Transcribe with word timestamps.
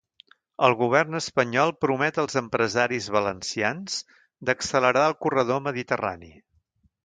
El 0.67 0.75
govern 0.77 1.17
espanyol 1.19 1.73
promet 1.85 2.17
als 2.23 2.39
empresaris 2.41 3.11
valencians 3.17 4.01
d’accelerar 4.51 5.07
el 5.13 5.19
corredor 5.27 5.67
mediterrani. 5.71 6.35